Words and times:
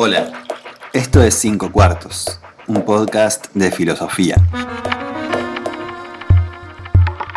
Hola, 0.00 0.30
esto 0.92 1.20
es 1.24 1.34
Cinco 1.34 1.72
Cuartos, 1.72 2.38
un 2.68 2.84
podcast 2.84 3.46
de 3.52 3.72
filosofía. 3.72 4.36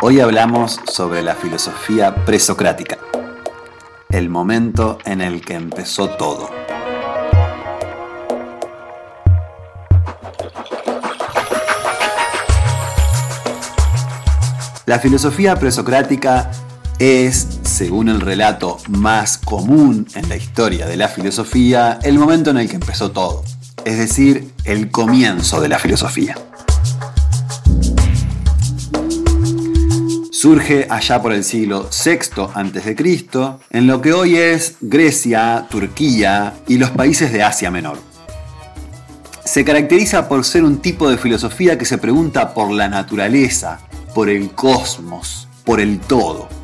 Hoy 0.00 0.20
hablamos 0.20 0.78
sobre 0.86 1.22
la 1.22 1.34
filosofía 1.34 2.14
presocrática, 2.24 2.98
el 4.10 4.30
momento 4.30 4.98
en 5.04 5.22
el 5.22 5.40
que 5.40 5.54
empezó 5.54 6.10
todo. 6.10 6.50
La 14.86 15.00
filosofía 15.00 15.56
presocrática 15.56 16.52
es, 17.00 17.51
según 17.72 18.10
el 18.10 18.20
relato 18.20 18.76
más 18.88 19.38
común 19.38 20.06
en 20.14 20.28
la 20.28 20.36
historia 20.36 20.86
de 20.86 20.98
la 20.98 21.08
filosofía, 21.08 21.98
el 22.02 22.18
momento 22.18 22.50
en 22.50 22.58
el 22.58 22.68
que 22.68 22.74
empezó 22.74 23.12
todo, 23.12 23.44
es 23.86 23.96
decir, 23.96 24.52
el 24.64 24.90
comienzo 24.90 25.58
de 25.58 25.70
la 25.70 25.78
filosofía. 25.78 26.36
Surge 30.30 30.86
allá 30.90 31.22
por 31.22 31.32
el 31.32 31.44
siglo 31.44 31.88
VI 31.88 32.42
a.C., 32.54 32.96
en 33.70 33.86
lo 33.86 34.02
que 34.02 34.12
hoy 34.12 34.36
es 34.36 34.76
Grecia, 34.82 35.66
Turquía 35.70 36.52
y 36.68 36.76
los 36.76 36.90
países 36.90 37.32
de 37.32 37.42
Asia 37.42 37.70
Menor. 37.70 37.98
Se 39.46 39.64
caracteriza 39.64 40.28
por 40.28 40.44
ser 40.44 40.62
un 40.64 40.78
tipo 40.78 41.08
de 41.08 41.16
filosofía 41.16 41.78
que 41.78 41.86
se 41.86 41.96
pregunta 41.96 42.52
por 42.52 42.70
la 42.70 42.88
naturaleza, 42.88 43.80
por 44.14 44.28
el 44.28 44.50
cosmos, 44.50 45.48
por 45.64 45.80
el 45.80 46.00
todo. 46.00 46.61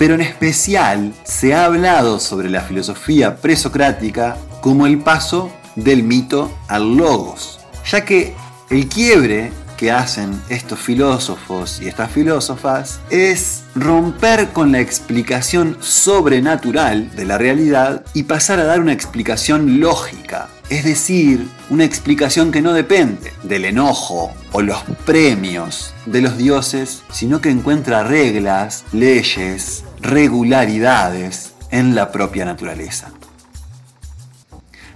Pero 0.00 0.14
en 0.14 0.22
especial 0.22 1.12
se 1.24 1.52
ha 1.52 1.66
hablado 1.66 2.20
sobre 2.20 2.48
la 2.48 2.62
filosofía 2.62 3.36
presocrática 3.36 4.38
como 4.62 4.86
el 4.86 5.00
paso 5.00 5.52
del 5.76 6.04
mito 6.04 6.50
al 6.68 6.96
logos, 6.96 7.60
ya 7.84 8.02
que 8.02 8.34
el 8.70 8.88
quiebre 8.88 9.52
que 9.76 9.90
hacen 9.90 10.40
estos 10.48 10.78
filósofos 10.78 11.82
y 11.82 11.88
estas 11.88 12.10
filósofas 12.10 12.98
es 13.10 13.64
romper 13.74 14.48
con 14.54 14.72
la 14.72 14.80
explicación 14.80 15.76
sobrenatural 15.80 17.14
de 17.14 17.26
la 17.26 17.36
realidad 17.36 18.02
y 18.14 18.22
pasar 18.22 18.58
a 18.58 18.64
dar 18.64 18.80
una 18.80 18.94
explicación 18.94 19.80
lógica, 19.80 20.48
es 20.70 20.84
decir, 20.84 21.46
una 21.68 21.84
explicación 21.84 22.52
que 22.52 22.62
no 22.62 22.72
depende 22.72 23.32
del 23.42 23.66
enojo 23.66 24.32
o 24.52 24.62
los 24.62 24.82
premios 25.04 25.92
de 26.06 26.22
los 26.22 26.38
dioses, 26.38 27.02
sino 27.10 27.40
que 27.40 27.50
encuentra 27.50 28.04
reglas, 28.04 28.84
leyes, 28.92 29.84
regularidades 30.00 31.52
en 31.70 31.94
la 31.94 32.10
propia 32.10 32.44
naturaleza 32.44 33.12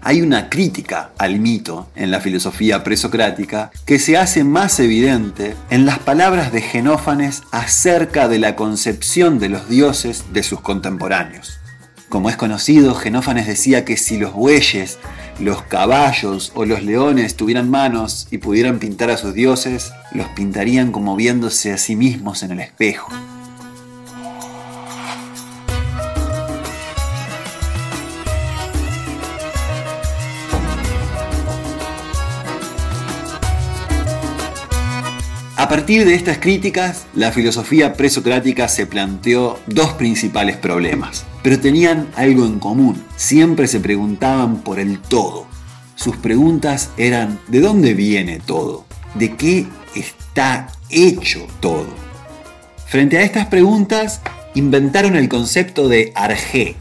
hay 0.04 0.20
una 0.20 0.50
crítica 0.50 1.12
al 1.16 1.40
mito 1.40 1.88
en 1.96 2.10
la 2.10 2.20
filosofía 2.20 2.84
presocrática 2.84 3.70
que 3.86 3.98
se 3.98 4.18
hace 4.18 4.44
más 4.44 4.78
evidente 4.78 5.56
en 5.70 5.86
las 5.86 5.98
palabras 5.98 6.52
de 6.52 6.60
Genófanes 6.60 7.42
acerca 7.50 8.28
de 8.28 8.38
la 8.38 8.54
concepción 8.54 9.38
de 9.38 9.48
los 9.48 9.66
dioses 9.66 10.26
de 10.34 10.42
sus 10.42 10.60
contemporáneos. 10.60 11.58
Como 12.10 12.28
es 12.28 12.36
conocido, 12.36 12.94
Genófanes 12.94 13.46
decía 13.46 13.86
que 13.86 13.96
si 13.96 14.18
los 14.18 14.34
bueyes, 14.34 14.98
los 15.38 15.62
caballos 15.62 16.52
o 16.54 16.64
los 16.64 16.82
leones 16.82 17.36
tuvieran 17.36 17.70
manos 17.70 18.28
y 18.30 18.38
pudieran 18.38 18.78
pintar 18.78 19.10
a 19.10 19.16
sus 19.16 19.34
dioses, 19.34 19.92
los 20.12 20.28
pintarían 20.28 20.92
como 20.92 21.16
viéndose 21.16 21.72
a 21.72 21.78
sí 21.78 21.96
mismos 21.96 22.42
en 22.42 22.52
el 22.52 22.60
espejo. 22.60 23.08
A 35.64 35.68
partir 35.68 36.04
de 36.04 36.14
estas 36.14 36.36
críticas, 36.36 37.06
la 37.14 37.32
filosofía 37.32 37.94
presocrática 37.94 38.68
se 38.68 38.86
planteó 38.86 39.58
dos 39.66 39.94
principales 39.94 40.58
problemas, 40.58 41.24
pero 41.42 41.58
tenían 41.58 42.08
algo 42.16 42.44
en 42.44 42.58
común. 42.58 43.02
Siempre 43.16 43.66
se 43.66 43.80
preguntaban 43.80 44.58
por 44.58 44.78
el 44.78 44.98
todo. 44.98 45.46
Sus 45.94 46.18
preguntas 46.18 46.90
eran 46.98 47.40
¿de 47.48 47.60
dónde 47.60 47.94
viene 47.94 48.40
todo? 48.44 48.84
¿De 49.14 49.36
qué 49.36 49.66
está 49.94 50.68
hecho 50.90 51.46
todo? 51.60 51.88
Frente 52.86 53.16
a 53.16 53.22
estas 53.22 53.46
preguntas, 53.46 54.20
inventaron 54.54 55.16
el 55.16 55.30
concepto 55.30 55.88
de 55.88 56.12
arjé, 56.14 56.76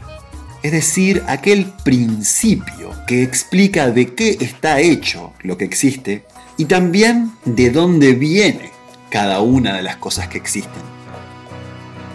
es 0.62 0.72
decir, 0.72 1.22
aquel 1.26 1.72
principio 1.84 2.90
que 3.06 3.22
explica 3.22 3.90
de 3.90 4.14
qué 4.14 4.36
está 4.40 4.80
hecho 4.80 5.32
lo 5.40 5.56
que 5.56 5.64
existe 5.64 6.26
y 6.58 6.66
también 6.66 7.32
de 7.46 7.70
dónde 7.70 8.12
viene 8.12 8.73
cada 9.14 9.42
una 9.42 9.76
de 9.76 9.82
las 9.84 9.94
cosas 9.94 10.26
que 10.26 10.38
existen. 10.38 10.82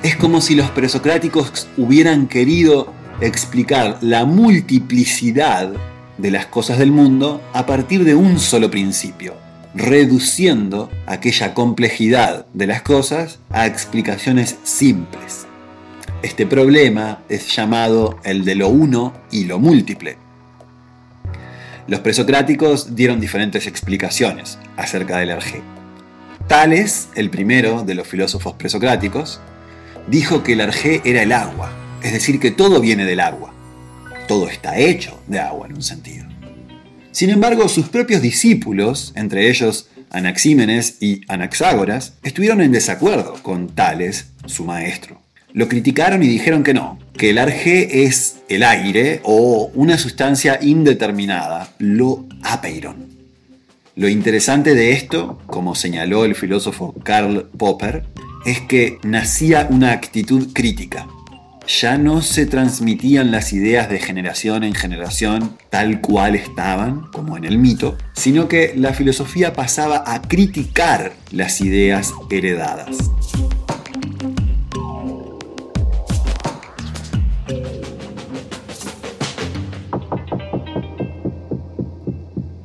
Es 0.04 0.18
como 0.18 0.42
si 0.42 0.54
los 0.54 0.70
presocráticos 0.70 1.70
hubieran 1.78 2.28
querido 2.28 2.92
explicar 3.22 4.00
la 4.02 4.26
multiplicidad 4.26 5.72
de 6.18 6.30
las 6.30 6.48
cosas 6.48 6.78
del 6.78 6.92
mundo 6.92 7.42
a 7.54 7.66
partir 7.66 8.04
de 8.04 8.16
un 8.16 8.38
solo 8.38 8.70
principio, 8.70 9.34
reduciendo 9.74 10.90
aquella 11.06 11.54
complejidad 11.54 12.48
de 12.54 12.68
las 12.68 12.82
cosas 12.82 13.40
a 13.50 13.66
explicaciones 13.66 14.58
simples. 14.64 15.48
Este 16.22 16.46
problema 16.46 17.20
es 17.30 17.48
llamado 17.56 18.20
el 18.26 18.44
de 18.44 18.56
lo 18.56 18.68
uno 18.68 19.14
y 19.31 19.46
lo 19.46 19.58
múltiple. 19.58 20.18
Los 21.88 22.02
presocráticos 22.02 22.94
dieron 22.94 23.22
diferentes 23.22 23.68
explicaciones 23.68 24.60
acerca 24.76 25.20
del 25.20 25.30
erge. 25.30 25.78
Tales, 26.50 27.10
el 27.14 27.30
primero 27.30 27.84
de 27.84 27.94
los 27.94 28.08
filósofos 28.08 28.56
presocráticos, 28.56 29.40
dijo 30.08 30.42
que 30.42 30.54
el 30.54 30.62
arjé 30.62 31.00
era 31.06 31.22
el 31.22 31.32
agua, 31.32 31.72
es 32.02 32.12
decir, 32.12 32.40
que 32.40 32.50
todo 32.50 32.82
viene 32.82 33.06
del 33.06 33.20
agua. 33.20 33.54
Todo 34.28 34.50
está 34.50 34.80
hecho 34.80 35.22
de 35.28 35.38
agua 35.38 35.68
en 35.68 35.76
un 35.76 35.84
sentido. 35.84 36.26
Sin 37.12 37.30
embargo, 37.30 37.70
sus 37.70 37.90
propios 37.90 38.24
discípulos, 38.24 39.14
entre 39.16 39.48
ellos 39.48 39.90
Anaxímenes 40.10 40.98
y 41.00 41.22
Anaxágoras, 41.28 42.14
estuvieron 42.24 42.62
en 42.62 42.72
desacuerdo 42.72 43.36
con 43.44 43.68
Tales, 43.68 44.30
su 44.48 44.66
maestro. 44.66 45.22
Lo 45.54 45.68
criticaron 45.68 46.24
y 46.24 46.28
dijeron 46.28 46.64
que 46.64 46.74
no, 46.74 46.98
que 47.16 47.30
el 47.30 47.38
arjé 47.38 48.06
es 48.06 48.38
el 48.50 48.64
aire 48.64 49.22
o 49.22 49.70
una 49.76 50.00
sustancia 50.00 50.58
indeterminada, 50.64 51.70
lo 51.78 52.26
apeiron. 52.42 53.09
Lo 54.00 54.08
interesante 54.08 54.76
de 54.76 54.94
esto, 54.94 55.42
como 55.46 55.76
señaló 55.76 56.24
el 56.24 56.34
filósofo 56.34 56.96
Karl 57.04 57.50
Popper, 57.58 58.06
es 58.46 58.62
que 58.62 58.98
nacía 59.04 59.68
una 59.70 59.92
actitud 59.92 60.54
crítica. 60.54 61.06
Ya 61.68 61.98
no 61.98 62.22
se 62.22 62.46
transmitían 62.46 63.30
las 63.30 63.52
ideas 63.52 63.90
de 63.90 64.00
generación 64.00 64.64
en 64.64 64.74
generación 64.74 65.58
tal 65.70 66.00
cual 66.00 66.36
estaban, 66.36 67.08
como 67.12 67.36
en 67.36 67.44
el 67.44 67.58
mito, 67.58 67.98
sino 68.14 68.48
que 68.48 68.74
la 68.74 68.94
filosofía 68.94 69.52
pasaba 69.52 70.06
a 70.08 70.22
criticar 70.22 71.12
las 71.31 71.60
ideas 71.60 72.14
heredadas. 72.30 73.12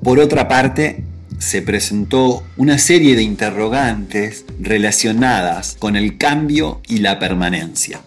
Por 0.01 0.21
otra 0.21 0.47
parte, 0.47 1.03
se 1.39 1.62
presentó 1.62 2.43
una 2.56 2.78
serie 2.78 3.17
de 3.17 3.22
interrogantes 3.22 4.45
relacionadas 4.61 5.77
con 5.78 5.97
el 5.97 6.19
cambio 6.19 6.81
y 6.89 6.99
la 6.99 7.19
permanencia. 7.19 8.00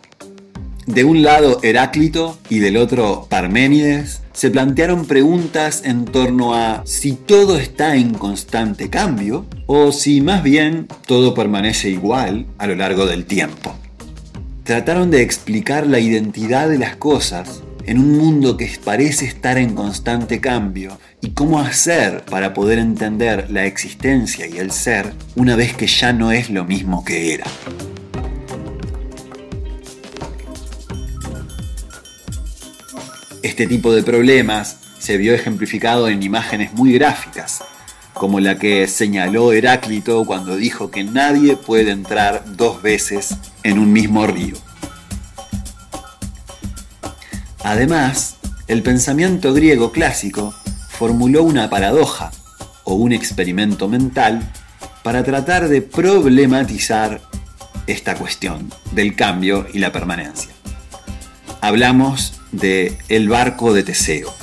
De 0.85 1.03
un 1.03 1.21
lado 1.21 1.59
Heráclito 1.63 2.39
y 2.49 2.59
del 2.59 2.77
otro 2.77 3.27
Parménides 3.29 4.21
se 4.31 4.49
plantearon 4.49 5.05
preguntas 5.05 5.81
en 5.83 6.05
torno 6.05 6.53
a 6.53 6.83
si 6.85 7.11
todo 7.11 7.57
está 7.57 7.97
en 7.97 8.13
constante 8.13 8.89
cambio 8.89 9.45
o 9.65 9.91
si 9.91 10.21
más 10.21 10.43
bien 10.43 10.87
todo 11.05 11.33
permanece 11.33 11.89
igual 11.89 12.45
a 12.57 12.67
lo 12.67 12.75
largo 12.75 13.05
del 13.05 13.25
tiempo. 13.25 13.75
Trataron 14.63 15.11
de 15.11 15.23
explicar 15.23 15.87
la 15.87 15.99
identidad 15.99 16.69
de 16.69 16.77
las 16.77 16.95
cosas 16.95 17.63
en 17.85 17.99
un 17.99 18.17
mundo 18.17 18.57
que 18.57 18.69
parece 18.83 19.25
estar 19.25 19.57
en 19.57 19.73
constante 19.73 20.39
cambio 20.39 20.97
y 21.27 21.31
cómo 21.31 21.59
hacer 21.59 22.23
para 22.23 22.53
poder 22.53 22.79
entender 22.79 23.51
la 23.51 23.65
existencia 23.65 24.47
y 24.47 24.59
el 24.59 24.71
ser 24.71 25.11
una 25.35 25.57
vez 25.57 25.75
que 25.75 25.85
ya 25.85 26.13
no 26.13 26.31
es 26.31 26.49
lo 26.49 26.63
mismo 26.63 27.03
que 27.03 27.33
era. 27.33 27.43
Este 33.43 33.67
tipo 33.67 33.93
de 33.93 34.03
problemas 34.03 34.77
se 34.99 35.17
vio 35.17 35.33
ejemplificado 35.33 36.07
en 36.07 36.23
imágenes 36.23 36.71
muy 36.71 36.93
gráficas, 36.93 37.61
como 38.13 38.39
la 38.39 38.57
que 38.57 38.87
señaló 38.87 39.51
Heráclito 39.51 40.23
cuando 40.23 40.55
dijo 40.55 40.91
que 40.91 41.03
nadie 41.03 41.57
puede 41.57 41.91
entrar 41.91 42.55
dos 42.55 42.81
veces 42.81 43.35
en 43.63 43.79
un 43.79 43.91
mismo 43.91 44.27
río. 44.27 44.55
Además, 47.65 48.37
el 48.69 48.81
pensamiento 48.81 49.53
griego 49.53 49.91
clásico 49.91 50.53
formuló 50.97 51.43
una 51.43 51.69
paradoja 51.69 52.31
o 52.83 52.95
un 52.95 53.11
experimento 53.11 53.87
mental 53.87 54.41
para 55.03 55.23
tratar 55.23 55.67
de 55.69 55.81
problematizar 55.81 57.21
esta 57.85 58.15
cuestión 58.15 58.71
del 58.91 59.15
cambio 59.15 59.67
y 59.73 59.79
la 59.79 59.91
permanencia. 59.91 60.49
Hablamos 61.61 62.41
de 62.51 62.97
el 63.09 63.29
barco 63.29 63.73
de 63.73 63.83
Teseo. 63.83 64.33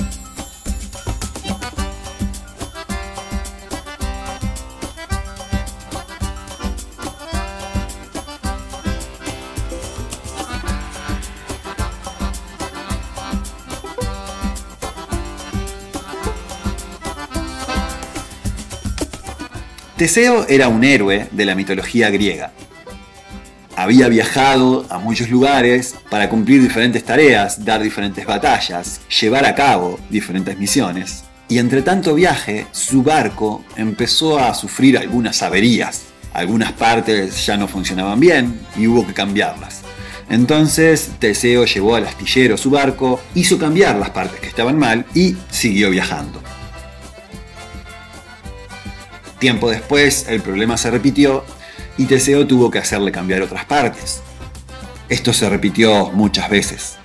Teseo 20.05 20.47
era 20.51 20.69
un 20.69 20.85
héroe 20.85 21.29
de 21.31 21.47
la 21.47 21.55
mitología 21.55 22.11
griega. 22.11 22.53
Había 23.75 24.06
viajado 24.09 24.85
a 24.91 24.99
muchos 24.99 25.31
lugares 25.31 25.95
para 26.11 26.29
cumplir 26.29 26.61
diferentes 26.61 27.03
tareas, 27.03 27.65
dar 27.65 27.83
diferentes 27.83 28.27
batallas, 28.27 29.01
llevar 29.19 29.47
a 29.47 29.55
cabo 29.55 29.99
diferentes 30.11 30.59
misiones. 30.59 31.25
Y 31.49 31.56
entre 31.56 31.81
tanto 31.81 32.15
viaje, 32.15 32.67
su 32.71 33.03
barco 33.03 33.65
empezó 33.77 34.39
a 34.39 34.53
sufrir 34.53 34.99
algunas 34.99 35.43
averías. 35.43 36.03
Algunas 36.35 36.73
partes 36.73 37.47
ya 37.47 37.56
no 37.56 37.67
funcionaban 37.67 38.21
bien 38.21 38.61
y 38.77 38.87
hubo 38.87 39.06
que 39.06 39.15
cambiarlas. 39.15 39.85
Entonces 40.29 41.12
Teseo 41.19 41.65
llevó 41.65 41.97
al 41.97 42.06
astillero 42.06 42.59
su 42.59 42.69
barco, 42.69 43.23
hizo 43.35 43.59
cambiar 43.59 43.97
las 43.97 44.11
partes 44.11 44.39
que 44.39 44.49
estaban 44.49 44.79
mal 44.79 45.06
y 45.15 45.35
siguió 45.51 45.89
viajando. 45.89 46.43
Tiempo 49.44 49.70
después 49.70 50.25
el 50.31 50.41
problema 50.41 50.79
se 50.79 50.91
repitió 50.91 51.44
y 51.99 52.06
Teseo 52.06 52.46
tuvo 52.46 52.70
que 52.70 52.79
hacerle 52.79 53.12
cambiar 53.12 53.43
otras 53.43 53.67
partes. 53.67 54.23
Esto 55.11 55.35
se 55.35 55.50
repitió 55.50 56.11
muchas 56.12 56.49
veces, 56.49 56.96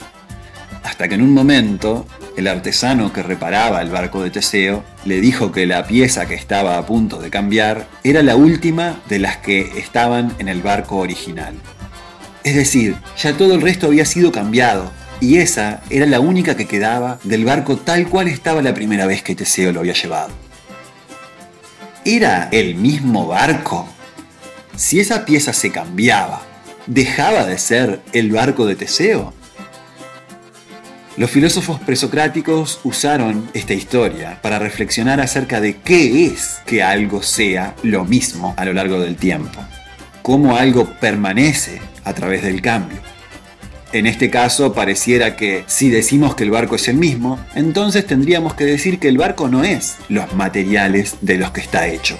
hasta 0.81 1.09
que 1.09 1.15
en 1.15 1.21
un 1.21 1.33
momento 1.33 2.07
el 2.38 2.47
artesano 2.47 3.12
que 3.12 3.24
reparaba 3.24 3.81
el 3.81 3.89
barco 3.89 4.24
de 4.24 4.30
Teseo 4.30 4.86
le 5.03 5.19
dijo 5.19 5.51
que 5.51 5.65
la 5.65 5.86
pieza 5.86 6.27
que 6.27 6.36
estaba 6.36 6.77
a 6.77 6.86
punto 6.86 7.19
de 7.19 7.30
cambiar 7.30 7.89
era 8.06 8.24
la 8.24 8.38
última 8.38 9.01
de 9.09 9.19
las 9.19 9.36
que 9.36 9.77
estaban 9.77 10.33
en 10.39 10.47
el 10.47 10.62
barco 10.62 10.95
original. 10.95 11.56
Es 12.45 12.56
decir, 12.56 12.95
ya 13.21 13.36
todo 13.36 13.53
el 13.53 13.62
resto 13.62 13.88
había 13.88 14.06
sido 14.06 14.31
cambiado, 14.31 14.89
y 15.19 15.39
esa 15.39 15.81
era 15.89 16.06
la 16.06 16.21
única 16.21 16.56
que 16.56 16.68
quedaba 16.68 17.19
del 17.25 17.44
barco 17.44 17.75
tal 17.75 18.07
cual 18.07 18.30
estaba 18.30 18.62
la 18.62 18.74
primera 18.74 19.07
vez 19.07 19.24
que 19.24 19.36
Teseo 19.36 19.74
lo 19.74 19.81
había 19.81 19.91
llevado. 19.91 20.49
¿Era 22.12 22.50
el 22.52 22.74
mismo 22.74 23.28
barco? 23.28 23.88
Si 24.76 25.00
esa 25.00 25.26
pieza 25.26 25.54
se 25.54 25.70
cambiaba, 25.70 26.42
¿dejaba 26.88 27.46
de 27.46 27.60
ser 27.60 28.02
el 28.14 28.32
barco 28.32 28.66
de 28.66 28.76
Teseo? 28.76 29.32
Los 31.18 31.30
filósofos 31.30 31.80
presocráticos 31.80 32.80
usaron 32.84 33.48
esta 33.54 33.76
historia 33.76 34.40
para 34.42 34.58
reflexionar 34.58 35.22
acerca 35.22 35.62
de 35.62 35.82
qué 35.82 36.26
es 36.26 36.62
que 36.66 36.82
algo 36.82 37.22
sea 37.22 37.76
lo 37.84 38.06
mismo 38.06 38.56
a 38.58 38.66
lo 38.66 38.74
largo 38.74 39.00
del 39.00 39.16
tiempo, 39.16 39.60
cómo 40.24 40.58
algo 40.58 40.86
permanece 41.00 41.80
a 42.06 42.14
través 42.14 42.42
del 42.42 42.64
cambio. 42.64 42.98
En 43.91 44.06
este 44.06 44.30
caso 44.30 44.74
pareciera 44.74 45.36
que 45.36 45.63
si 45.65 45.89
decimos 45.89 46.36
que 46.36 46.44
el 46.44 46.51
barco 46.51 46.75
es 46.75 46.88
el 46.88 46.97
mismo, 46.97 47.44
entonces 47.56 48.06
tendríamos 48.06 48.53
que 48.53 48.65
decir 48.65 49.00
que 49.00 49.07
el 49.07 49.18
barco 49.18 49.47
no 49.47 49.63
es 49.63 49.95
los 50.09 50.31
materiales 50.36 51.15
de 51.21 51.38
los 51.39 51.50
que 51.50 51.62
está 51.62 51.88
hecho. 51.88 52.15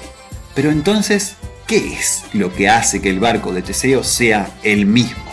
Pero 0.56 0.72
entonces, 0.72 1.36
¿qué 1.68 1.94
es 1.94 2.24
lo 2.34 2.52
que 2.52 2.70
hace 2.70 3.02
que 3.02 3.12
el 3.12 3.20
barco 3.20 3.54
de 3.54 3.62
Teseo 3.62 4.04
sea 4.04 4.50
el 4.64 4.88
mismo? 4.88 5.24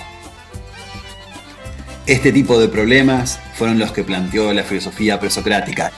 Este 2.07 2.33
tipo 2.33 2.61
de 2.61 2.69
problemas 2.69 3.41
fueron 3.55 3.79
los 3.79 3.93
que 3.93 4.05
planteó 4.05 4.53
la 4.53 4.63
filosofía 4.63 5.19
presocrática 5.19 5.91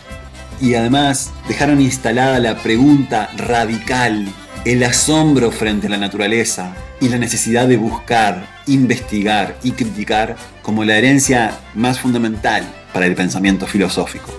y 0.60 0.74
además 0.74 1.32
dejaron 1.48 1.80
instalada 1.80 2.38
la 2.38 2.62
pregunta 2.62 3.28
radical, 3.36 4.28
el 4.64 4.84
asombro 4.84 5.50
frente 5.50 5.88
a 5.88 5.90
la 5.90 5.98
naturaleza 5.98 6.74
y 7.00 7.08
la 7.08 7.18
necesidad 7.18 7.66
de 7.66 7.76
buscar 7.76 8.57
investigar 8.68 9.58
y 9.62 9.72
criticar 9.72 10.36
como 10.62 10.84
la 10.84 10.96
herencia 10.96 11.58
más 11.74 11.98
fundamental 11.98 12.62
para 12.92 13.06
el 13.06 13.14
pensamiento 13.14 13.66
filosófico. 13.66 14.32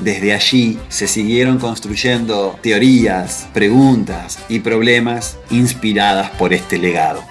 Desde 0.00 0.32
allí 0.32 0.78
se 0.88 1.08
siguieron 1.08 1.58
construyendo 1.58 2.58
teorías, 2.62 3.48
preguntas 3.52 4.38
y 4.48 4.60
problemas 4.60 5.38
inspiradas 5.50 6.30
por 6.30 6.52
este 6.52 6.78
legado. 6.78 7.24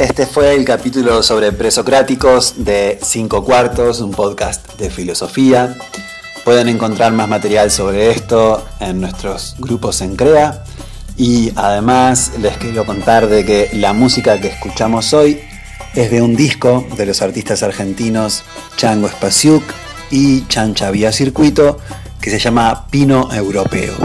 Este 0.00 0.24
fue 0.24 0.54
el 0.54 0.64
capítulo 0.64 1.22
sobre 1.22 1.52
presocráticos 1.52 2.64
de 2.64 2.98
5 3.02 3.44
cuartos, 3.44 4.00
un 4.00 4.12
podcast 4.12 4.78
de 4.78 4.88
filosofía. 4.88 5.76
Pueden 6.42 6.70
encontrar 6.70 7.12
más 7.12 7.28
material 7.28 7.70
sobre 7.70 8.10
esto 8.10 8.66
en 8.80 9.02
nuestros 9.02 9.56
grupos 9.58 10.00
en 10.00 10.16
CREA. 10.16 10.64
Y 11.18 11.52
además 11.54 12.32
les 12.40 12.56
quiero 12.56 12.86
contar 12.86 13.28
de 13.28 13.44
que 13.44 13.68
la 13.74 13.92
música 13.92 14.40
que 14.40 14.48
escuchamos 14.48 15.12
hoy 15.12 15.38
es 15.94 16.10
de 16.10 16.22
un 16.22 16.34
disco 16.34 16.86
de 16.96 17.04
los 17.04 17.20
artistas 17.20 17.62
argentinos 17.62 18.42
Chango 18.78 19.06
Spasiuk 19.06 19.62
y 20.10 20.46
Chancha 20.46 20.90
Vía 20.90 21.12
Circuito 21.12 21.78
que 22.22 22.30
se 22.30 22.38
llama 22.38 22.86
Pino 22.90 23.30
Europeo. 23.34 23.98